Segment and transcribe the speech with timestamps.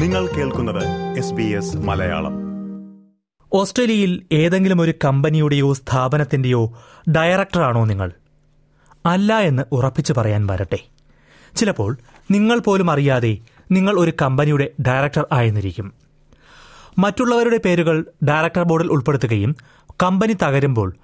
[0.00, 2.32] നിങ്ങൾ കേൾക്കുന്നത് S B S Malayalam.
[3.52, 6.78] ഓസ്ട്രേലിയയിൽ ഏതെങ്കിലും ഒരു കമ്പനിയുടെയോ സ്ഥാപനത്തിന്റെയോ
[7.16, 8.12] ഡയറക്ടറാണോ നിങ്ങൾ?
[9.06, 10.78] അല്ല എന്ന് ഉറപ്പിച്ചു പറയാൻ വരട്ടെ.
[11.56, 11.98] ചിലപ്പോൾ
[12.30, 13.38] നിങ്ങൾ പോലും അറിയാതെ
[13.70, 15.92] നിങ്ങൾ ഒരു കമ്പനിയുടെ ഡയറക്ടർ ആയെന്നിരിക്കും.
[16.98, 19.56] മറ്റുള്ളവരുടെ പേരുകൾ ഡയറക്ടർ ബോർഡിൽ ഉൾപ്പെടുത്തുകയും
[20.02, 20.96] കമ്പനി തകരുമ്പോൾ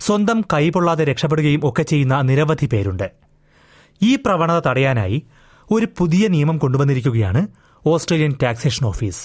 [0.00, 3.10] സ്വന്തം കൈപൊള്ളാതെ രക്ഷപ്പെടുകയും ഒക്കെ ചെയ്യുന്ന നിരവധി പേരുണ്ട്.
[4.02, 5.22] ഈ പ്രവണത തടയാനായി
[5.70, 7.46] ഒരു പുതിയ നിയമം കൊണ്ടുവന്നിരിക്കുകയാണ്
[7.85, 9.21] ഓസ്ട്രേലിയൻ ടാക്സേഷൻ ഓഫീസ്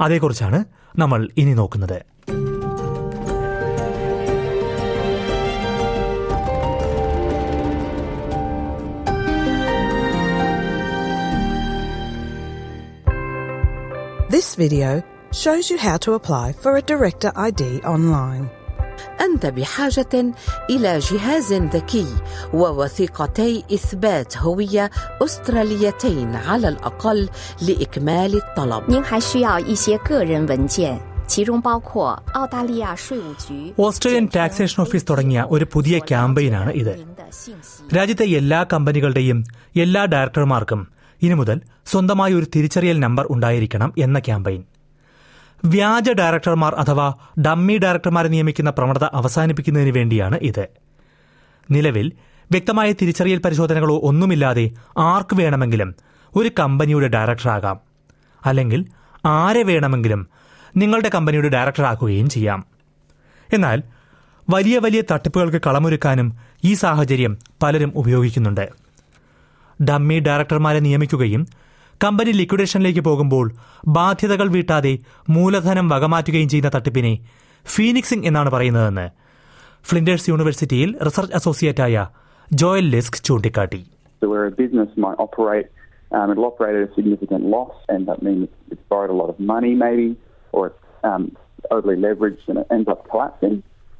[0.00, 0.60] അതേക്കുറിച്ചാണ്
[0.98, 1.98] നമ്മൾ ഇനി നോക്കുന്നത്
[14.28, 18.50] This video shows you how to apply for a Director ID online.
[19.20, 20.14] أنت بحاجة
[20.70, 22.08] إلى جهاز ذكي
[22.54, 24.84] ووثيقتي إثبات هوية
[25.20, 27.20] أستراليتين على الأقل
[27.66, 28.82] لإكمال الطلب.
[28.88, 33.46] 您还需要一些个人文件，其中包括澳大利亚税务局、
[33.86, 37.82] Australian taxation office തുടങ്ങിയ ഒരു പുതിയ ക്യാമ്പയിനാണ് ഇത് 您的信息。
[37.96, 39.38] രാജ്യത്തെ എല്ലാ കമ്പനികളുടെയും
[39.84, 40.82] എല്ലാ ഡയറക്ടർമാർക്കും
[41.24, 41.58] ഇനി മുതൽ
[41.90, 44.62] സ്വന്തമായി ഒരു തിരിച്ചറിയൽ നമ്പർ ഉണ്ടായിരിക്കണം എന്ന ക്യാമ്പയിൻ
[45.65, 47.13] വ്യാജ ഡയറക്ടർമാർ അഥവാ
[47.45, 50.67] ഡമ്മി ഡയറക്ടർമാരെ നിയമിക്കുന്ന പ്രവണത അവസാനിപ്പിക്കുന്നതിന് വേണ്ടിയാണ് ഇത്.
[51.71, 52.11] നിലവിൽ
[52.51, 55.95] വ്യക്തമായ തിരിച്ചറിയൽ പരിശോധനകളോ ഒന്നുമില്ലാതെ ആർക്ക് വേണമെങ്കിലും
[56.35, 57.79] ഒരു കമ്പനിയുടെ ഡയറക്ടറാകാം.
[58.45, 58.85] അല്ലെങ്കിൽ
[59.25, 60.27] ആരെ വേണമെങ്കിലും
[60.77, 62.65] നിങ്ങളുടെ കമ്പനിയുടെ ഡയറക്ടറാക്കുകയും ചെയ്യാം.
[63.53, 63.83] എന്നാൽ
[64.49, 68.69] വലിയ വലിയ തട്ടിപ്പുകൾക്ക് കളമൊരുക്കാനും ഈ സാഹചര്യം പലരും ഉപയോഗിക്കുന്നുണ്ട്.
[69.83, 71.47] ഡമ്മി ഡയറക്ടർമാരെ നിയമിക്കുകയും
[72.03, 73.45] കമ്പനി ലിക്വിഡേഷനിലേക്ക് പോകുമ്പോൾ
[73.97, 74.93] ബാധ്യതകൾ വീട്ടാതെ
[75.35, 77.13] മൂലധനം വകമാറ്റുകയും ചെയ്യുന്ന തട്ടിപ്പിനെ
[77.65, 79.07] ഫീനിക്സിംഗ് എന്നാണ് പറയുന്നതെന്ന്
[79.89, 82.05] ഫ്ലിൻഡേഴ്സ് യൂണിവേഴ്സിറ്റിയിൽ റിസർച്ച് അസോസിയേറ്റായ
[82.61, 83.81] ജോയൽ ലിസ്ക് ചൂണ്ടിക്കാട്ടി
[86.11, 89.39] um, it'll operate at a significant loss, and that means it's borrowed a lot of
[89.39, 90.15] money, maybe,
[90.53, 91.23] or it's um,
[91.71, 93.55] overly leveraged and it ends up collapsing.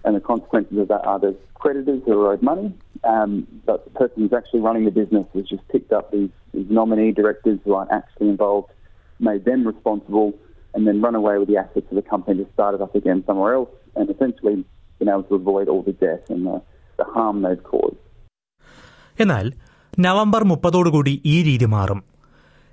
[0.06, 2.74] And the consequences of that are there's creditors who are owed money,
[3.04, 3.32] um,
[3.66, 7.12] but the person who's actually running the business has just picked up these, these nominee
[7.12, 8.70] directors who aren't actually involved,
[9.20, 10.34] made them responsible,
[10.74, 13.24] and then run away with the assets of the company to start it up again
[13.26, 14.66] somewhere else, and essentially
[15.00, 16.62] been able to avoid all the debt and the,
[17.00, 17.98] the harm they've caused.
[19.20, 19.46] എന്നാൽ
[20.00, 22.00] November മുപ്പതോടുകൂടി ഈ രീതി മാറും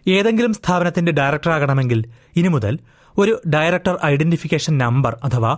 [0.06, 2.00] ഏതെങ്കിലും സ്ഥാപനത്തിന്റെ director ആകണമെങ്കിൽ
[2.36, 2.74] ഇനി മുതൽ
[3.16, 5.52] ഒരു ഡയറക്ടർ ഐഡന്റിഫിക്കേഷൻ നമ്പർ അഥവാ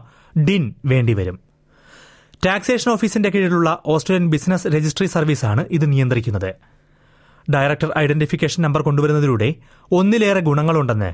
[0.48, 1.37] ഡിൻ വേണ്ടിവരും
[2.42, 6.50] ടാക്സേഷൻ ഓഫീസിന്റെ കീഴിലുള്ള ഓസ്ട്രേലിയൻ ബിസിനസ് രജിസ്ട്രി സർവീസാണ് ഇത് നിയന്ത്രിക്കുന്നത്
[7.48, 9.48] ഡയറക്ടർ ഐഡന്റിഫിക്കേഷൻ നമ്പർ കൊണ്ടുവരുന്നതിലൂടെ
[9.91, 11.10] ഒന്നിലേറെ ഗുണങ്ങളുണ്ടെന്ന്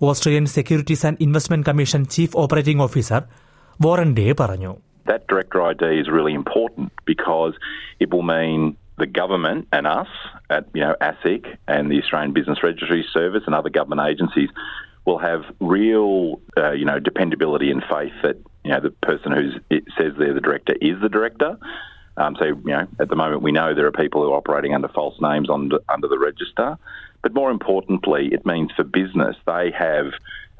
[0.00, 3.22] Australian securities and investment commission chief operating officer
[3.76, 4.72] Warren Day പറഞ്ഞു
[5.06, 7.54] That director ID is really important because
[8.02, 8.60] it will mean
[8.98, 10.10] the government and us
[10.56, 11.42] at you know ASIC
[11.74, 14.50] and the Australian Business Registry Service and other government agencies
[15.06, 15.42] will have
[15.76, 16.12] real
[16.56, 19.42] uh, you know dependability and faith that you know the person who
[19.96, 21.50] says they're the director is the director.
[22.16, 24.74] Um, so you know at the moment we know there are people who are operating
[24.74, 26.68] under false names under under the register,
[27.24, 30.06] but more importantly, it means for business they have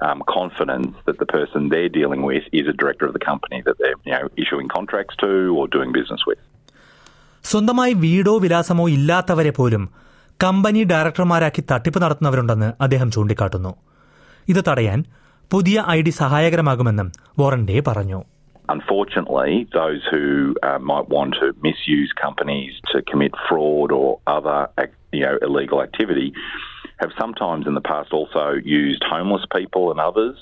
[0.06, 3.76] um, confidence that the person they're dealing with is a director of the company that
[3.78, 6.40] they're you know issuing contracts to or doing business with.
[7.44, 9.84] സ്വന്തമായി വീടോ വിലാസമോ ഇല്ലാത്തവരെ പോലും
[10.40, 13.72] company ഡയറക്ടർമാരാക്കി തട്ടിപ്പ് നടത്തുന്നവരുണ്ടെന്ന് അദ്ദേഹം ചൂണ്ടിക്കാട്ടുന്നു
[14.48, 15.00] ഇത് തടയാൻ
[15.51, 17.09] പുതിയ I D സഹായകരമാകുമെന്നും
[17.41, 18.19] Warren Day പറഞ്ഞു
[18.69, 20.23] Unfortunately, those who
[20.61, 25.81] uh, might want to misuse companies to commit fraud or other ac- you know, illegal
[25.81, 26.33] activity
[26.97, 28.43] have sometimes in the past also
[28.81, 30.35] used homeless people and others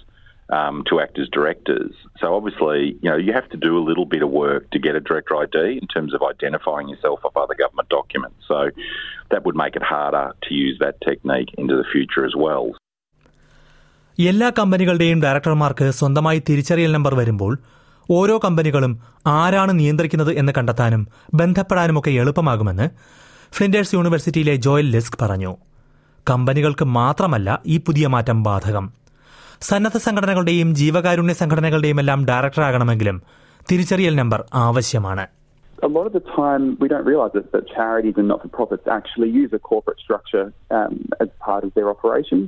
[0.49, 1.93] um, to act as directors.
[2.21, 4.95] So obviously, you know, you have to do a little bit of work to get
[4.95, 8.37] a director ID in terms of identifying yourself off other government documents.
[8.47, 8.69] So
[9.31, 12.65] that would make it harder to use that technique into the future as well.
[14.28, 17.52] എല്ലാ കമ്പനികളുടെയും ഡയറക്ടർമാർക്ക് സ്വന്തമായി തിരിച്ചറിയൽ number വരുമ്പോൾ
[18.08, 18.92] ഓരോ കമ്പനികളും
[19.38, 21.02] ആരാണ് നിയന്ത്രിക്കുന്നത് എന്ന് കണ്ടെത്താനും
[21.40, 22.86] ബന്ധപ്പെടാനുമൊക്കെ എളുപ്പമാകുമെന്ന്
[23.56, 25.52] ഫ്ലിൻഡേഴ്സ് യൂണിവേഴ്സിറ്റിയിലെ ജോയൽ ലിസ്ക് പറഞ്ഞു.
[26.26, 28.86] കമ്പനികൾക്ക് മാത്രമല്ല ഈ പുതിയ മാറ്റം ബാധകം.
[29.68, 33.18] സന്നദ്ധ സംഘടനകളുടെയും ജീവകാരുണ്യ സംഘടനകളുടെയും എല്ലാം ഡയറക്ടറാകണമെങ്കിലും
[33.70, 35.26] തിരിച്ചറിയൽ നമ്പർ ആവശ്യമാണ്.
[35.88, 37.06] A lot of the time we don't
[37.54, 40.46] but charities and not-for-profits actually use a corporate structure
[40.78, 40.94] um,
[41.24, 42.46] as part of their operations.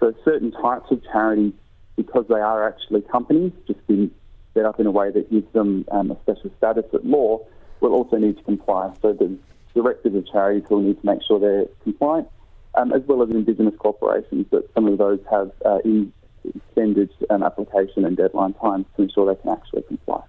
[0.00, 1.54] So certain types of charities,
[1.96, 4.10] because they are actually companies, just been
[4.54, 7.40] set up in a way that gives them um, a special status at law,
[7.80, 8.92] will also need to comply.
[9.02, 9.28] So the
[9.74, 12.28] directors of charities will need to make sure they're compliant,
[12.74, 16.12] um, as well as Indigenous corporations, that some of those have uh, in
[16.54, 20.22] extended um, application and deadline times to ensure they can actually comply.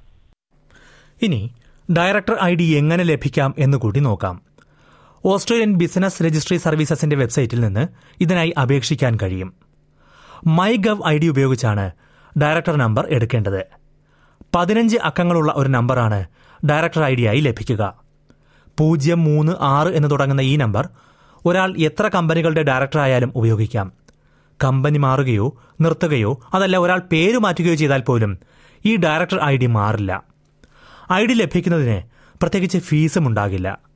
[1.25, 1.39] ഇനി
[1.89, 4.35] director I D എങ്ങനെ ലഭിക്കാം എന്നുകൂടി നോക്കാം
[5.24, 7.88] Australian business registry സർവീസസിന്റെ വെബ്സൈറ്റിൽ നിന്ന്
[8.20, 9.54] ഇതിനായി അപേക്ഷിക്കാൻ കഴിയും.
[10.46, 11.90] My gov I D ഉപയോഗിച്ചാണ്
[12.42, 13.64] ഡയറക്ടർ നമ്പർ എടുക്കേണ്ടത്.
[14.54, 16.24] പതിനഞ്ച് അക്കങ്ങളുള്ള ഒരു നമ്പറാണ്
[16.70, 17.98] ഡയറക്ടർ ഐ ഡിയായി ലഭിക്കുക.
[18.78, 20.88] പൂജ്യം മൂന്ന് ആറ് എന്ന് തുടങ്ങുന്ന ഈ നമ്പർ
[21.46, 23.92] ഒരാൾ എത്ര കമ്പനികളുടെ ഡയറക്ടറായാലും ഉപയോഗിക്കാം.
[24.64, 28.38] കമ്പനി മാറുകയോ നിർത്തുകയോ അതല്ല ഒരാൾ പേര് മാറ്റുകയോ ചെയ്താൽ പോലും
[28.84, 30.24] ഈ ഡയറക്ടർ ഐ ഡി മാറില്ല.
[31.12, 32.02] ഐ ഡി ലഭിക്കുന്നതിന്
[32.42, 33.91] പ്രത്യേകിച്ച് ഫീസും ഉണ്ടാകില്ല.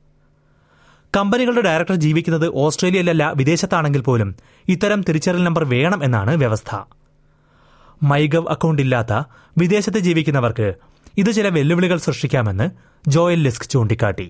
[1.13, 4.29] കമ്പനികളുടെ ഡയറക്ടർ ജീവിക്കുന്നത് ഓസ്ട്രേലിയയിലല്ല വിദേശത്താണെങ്കിൽ പോലും
[4.73, 6.71] ഇത്തരം തിരിച്ചറിയൽ നമ്പർ വേണം എന്നാണ് വ്യവസ്ഥ
[8.01, 9.13] മൈഗവ് അക്കൗണ്ട് ഇല്ലാത്ത
[9.61, 10.67] വിദേശത്ത് ജീവിക്കുന്നവർക്ക്
[11.21, 12.67] ഇത് ചില വെല്ലുവിളികൾ സൃഷ്ടിക്കാമെന്ന്
[13.15, 14.27] ജോയൽ ലിസ്ക് ചൂണ്ടിക്കാട്ടി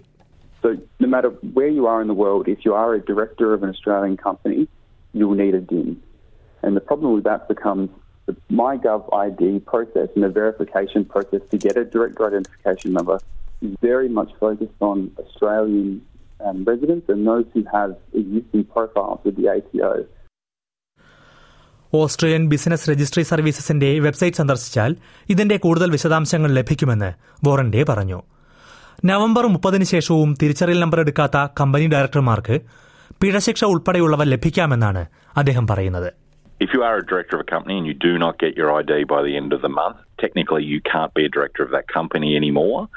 [0.64, 0.70] So
[1.00, 3.70] no matter where you are in the world, if you are a director of an
[3.74, 4.62] Australian company,
[5.14, 5.90] you will need a DIN.
[6.64, 7.88] And the problem with that becomes
[8.28, 9.42] the MyGov ID
[9.72, 13.18] process and the verification process to get a director identification number
[13.62, 15.88] is very much focused on Australian
[16.40, 19.92] um, residents and those who have existing profiles with the ATO.
[21.94, 24.92] Australian business registry സർവീസസിന്റെ website സന്ദർശിച്ചാൽ
[25.30, 27.10] ഇതിന്റെ കൂടുതൽ വിശദാംശങ്ങൾ ലഭിക്കുമെന്ന്
[27.46, 28.20] വോറന്റെ പറഞ്ഞു
[29.04, 32.56] November മുപ്പതിന് ശേഷവും തിരിച്ചറിയൽ number എടുക്കാത്ത കമ്പനി ഡയറക്ടർമാർക്ക്
[33.22, 35.04] പിഴശിക്ഷ ഉൾപ്പെടെയുള്ളവ ലഭിക്കാമെന്നാണ്
[35.38, 36.10] അദ്ദേഹം പറയുന്നത്
[36.60, 39.04] If you are a director of a company and you do not get your ID
[39.04, 42.36] by the end of the month, technically you can't be a director of that company
[42.36, 42.90] anymore.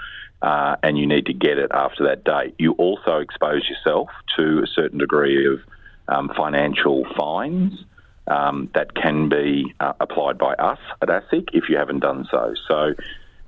[0.42, 2.54] Uh, and you need to get it after that date.
[2.58, 5.60] You also expose yourself to a certain degree of
[6.08, 7.84] um, financial fines
[8.26, 12.54] um, that can be uh, applied by us at ASIC if you haven't done so.
[12.66, 12.94] So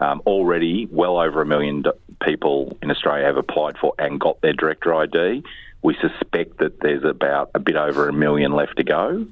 [0.01, 1.85] um, already, well over a million
[2.23, 5.43] people in Australia have applied for and got their director ID.
[5.83, 9.27] We suspect that there's about a bit over a million left to go.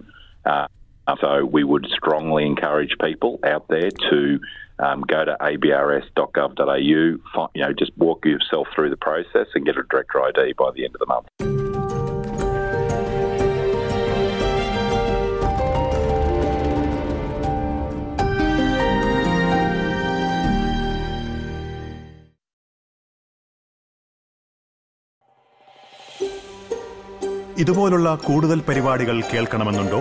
[0.44, 0.66] Uh,
[1.20, 4.38] so we would strongly encourage people out there to
[4.78, 7.20] um, go to abrs.gov.au, you
[7.56, 10.94] know, just walk yourself through the process and get a director ID by the end
[10.94, 11.26] of the month.
[27.60, 30.00] ഇതുപോലുള്ള കൂടുതൽ പരിപാടികൾ കേൾക്കണമെന്നുണ്ടോ